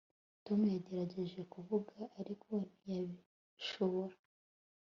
[0.45, 4.15] Tom yagerageje kuvuga ariko ntiyabishobora